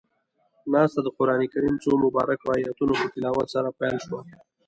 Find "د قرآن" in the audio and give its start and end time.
1.03-1.41